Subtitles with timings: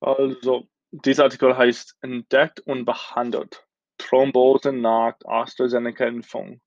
[0.00, 3.66] Also, dieser Artikel heißt Entdeckt und behandelt.
[3.98, 6.60] Thrombosen nach AstraZeneca-Impfung.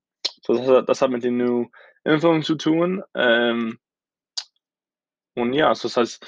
[0.43, 1.71] So, das, das, hat mit den neuen
[2.04, 3.04] Impfungen zu tun.
[3.15, 3.79] Ähm,
[5.35, 6.27] und ja, so das heißt,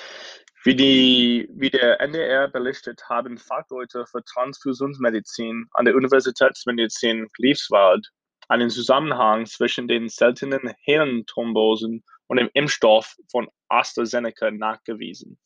[0.63, 8.09] wie, die, wie der NDR berichtet, haben Fachleute für Transfusionsmedizin an der Universitätsmedizin Greifswald
[8.47, 15.37] einen Zusammenhang zwischen den seltenen Hirnthrombosen und dem Impfstoff von AstraZeneca nachgewiesen.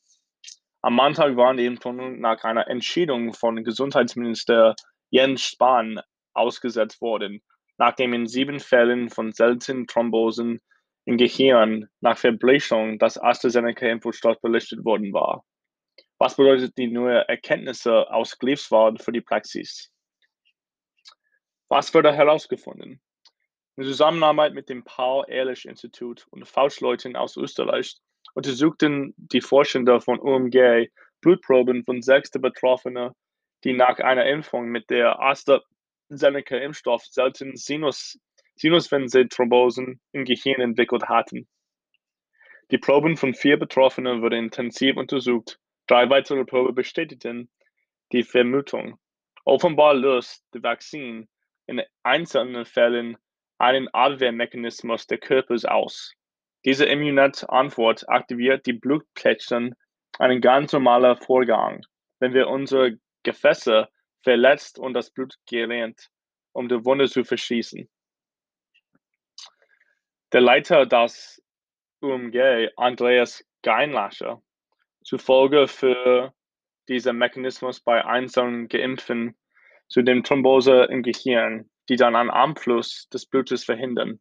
[0.82, 4.76] Am Montag waren die Impfungen nach einer Entscheidung von Gesundheitsminister
[5.10, 6.00] Jens Spahn
[6.34, 7.42] ausgesetzt worden,
[7.78, 10.62] nachdem in sieben Fällen von seltenen Thrombosen
[11.04, 15.44] im Gehirn nach Verblechung das AstraZeneca-Impfstoff belichtet worden war.
[16.18, 19.92] Was bedeutet die neue Erkenntnisse aus Greifswald für die Praxis?
[21.68, 23.02] Was wurde herausgefunden?
[23.76, 27.98] In Zusammenarbeit mit dem Paul-Ehrlich-Institut und Fachleuten aus Österreich
[28.34, 30.90] untersuchten die Forschende von UMG
[31.22, 33.12] Blutproben von sechs Betroffenen,
[33.64, 38.20] die nach einer Impfung mit der AstraZeneca-Impfstoff selten Sinus,
[38.56, 41.48] Sinusvenenthrombosen im Gehirn entwickelt hatten.
[42.72, 45.60] Die Proben von vier Betroffenen wurden intensiv untersucht.
[45.88, 47.50] Drei weitere Proben bestätigten
[48.12, 49.00] die Vermutung.
[49.44, 51.28] Offenbar löst das Vakzin
[51.66, 53.18] in einzelnen Fällen
[53.58, 56.14] einen Abwehrmechanismus des Körpers aus.
[56.66, 59.76] Diese Immunantwort aktiviert die Blutplättchen,
[60.18, 61.86] ein ganz normaler Vorgang,
[62.20, 63.88] wenn wir unsere Gefäße
[64.24, 66.10] verletzt und das Blut gerät,
[66.52, 67.90] um die Wunde zu verschließen.
[70.34, 71.42] Der Leiter des
[72.02, 74.42] UMG, Andreas Geinlascher,
[75.04, 76.34] zufolge für
[76.88, 79.38] diesen Mechanismus bei einzelnen Geimpften
[79.88, 84.20] zu dem Thrombose im Gehirn, die dann einen Anfluss des Blutes verhindern.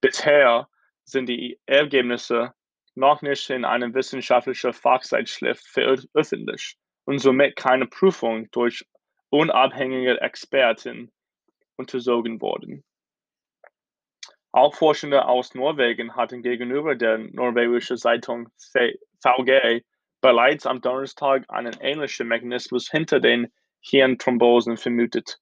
[0.00, 0.68] Bisher
[1.04, 2.52] sind die Ergebnisse
[2.94, 8.84] noch nicht in einem wissenschaftlichen Fachzeitschrift veröffentlicht und somit keine Prüfung durch
[9.30, 11.10] unabhängige Experten
[11.76, 12.84] unterzogen worden.
[14.52, 18.50] Auch Forschende aus Norwegen hatten gegenüber der norwegischen Zeitung
[19.22, 19.82] VG
[20.20, 23.50] bereits am Donnerstag einen ähnlichen Mechanismus hinter den
[23.80, 25.38] Hirnthrombosen vermutet.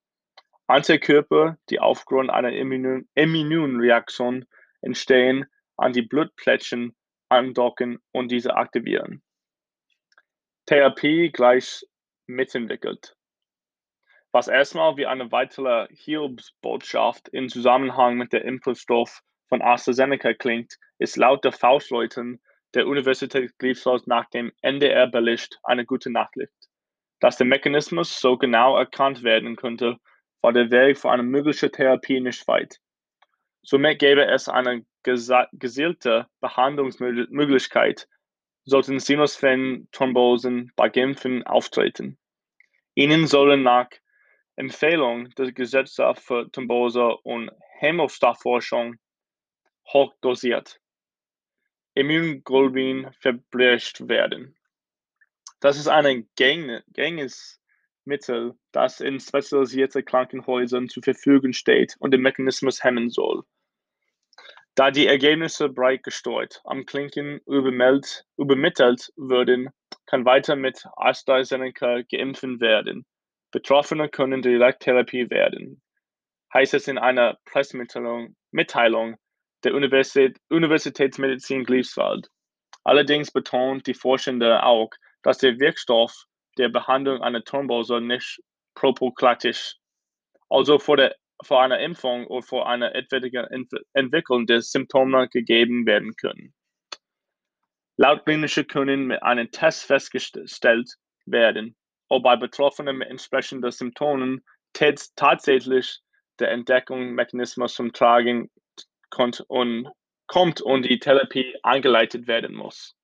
[0.69, 4.47] Antikörper, die aufgrund einer Immunreaktion
[4.81, 5.47] entstehen,
[5.81, 6.95] an die Blutplättchen
[7.29, 9.23] andocken und diese aktivieren.
[10.67, 11.85] Therapie gleich
[12.27, 13.17] mitentwickelt.
[14.33, 21.17] Was erstmal wie eine weitere Hiobsbotschaft in Zusammenhang mit dem Impfstoff von AstraZeneca klingt, ist
[21.17, 22.41] laut der Faustleuten
[22.75, 26.53] der Universität Greifswald nach dem NDR-Bericht eine gute Nachricht.
[27.19, 29.97] Dass der Mechanismus so genau erkannt werden könnte,
[30.41, 32.79] war der Weg für eine mögliche Therapie nicht weit.
[33.63, 38.09] Somit gäbe es eine gesielte Behandlungsmöglichkeit,
[38.65, 42.19] sollten Sinusvenenthrombosen bei Geimpften auftreten.
[42.95, 43.89] Ihnen sollen nach
[44.57, 48.97] Empfehlung des Gesetzes für Thrombose und Hämostattforschung
[49.87, 50.81] hochdosiert
[51.95, 54.57] Immunglobulin verblecht werden.
[55.61, 57.61] Das ist ein gängiges
[58.05, 63.43] Mittel, das in spezialisierten Krankenhäusern zur Verfügung steht und den Mechanismus hemmen soll.
[64.75, 69.71] Da die Ergebnisse breit gestreut am Klinken übermittelt würden,
[70.07, 73.05] kann weiter mit AstraZeneca geimpft werden.
[73.51, 75.83] Betroffene können direkt Therapie werden,
[76.55, 79.17] heißt es in einer Pressemitteilung Mitteilung
[79.65, 82.29] der Universität, Universitätsmedizin Greifswald.
[82.85, 84.91] Allerdings betont die Forschende auch,
[85.23, 86.25] dass der Wirkstoff
[86.59, 88.41] der Behandlung einer Thrombose nicht
[88.75, 89.77] prophylaktisch,
[90.49, 93.47] also vor, der, vor einer Impfung oder vor einer etwaigen
[93.95, 96.55] Entwicklung der Symptome gegeben werden können.
[97.97, 100.95] Laut Klinische können mit einem Test festgestellt
[101.27, 101.77] werden,
[102.09, 106.01] ob bei Betroffenen mit entsprechenden Symptomen tatsächlich
[106.39, 108.51] der Entdeckungsmechanismus zum Tragen
[109.11, 109.91] kommt und,
[110.27, 112.97] kommt und die Therapie eingeleitet werden muss.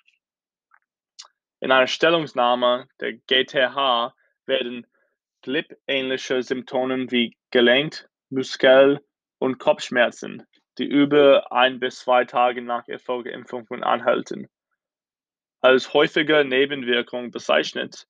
[1.60, 4.14] In einer Stellungnahme der GTH
[4.46, 4.86] werden
[5.42, 9.00] grippähnliche Symptome wie Gelenk-, Muskel-
[9.38, 10.46] und Kopfschmerzen,
[10.78, 14.48] die über ein bis zwei Tage nach Erfolgeimpfung anhalten,
[15.60, 18.06] als häufige Nebenwirkung bezeichnet.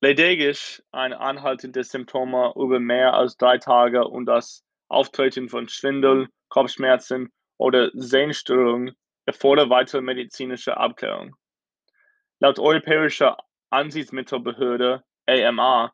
[0.00, 6.28] Lediglich ein Anhalten der Symptome über mehr als drei Tage und das Auftreten von Schwindel,
[6.48, 8.96] Kopfschmerzen oder Sehnenstörungen
[9.26, 11.34] erfordert weitere medizinische Abklärung.
[12.40, 13.36] Laut Europäischer
[13.70, 15.92] Ansichtsmittelbehörde (EMA)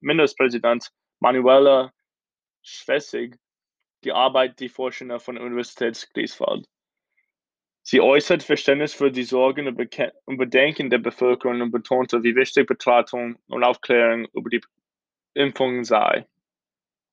[0.00, 1.92] Ministerpräsident Manuela
[2.62, 3.38] Schwesig
[4.02, 6.66] die Arbeit der Forscher von der Universität Greifswald.
[7.82, 13.38] Sie äußert Verständnis für die Sorgen und Bedenken der Bevölkerung und betonte, wie wichtig Betrachtung
[13.46, 14.62] und Aufklärung über die
[15.34, 16.26] Impfungen sei.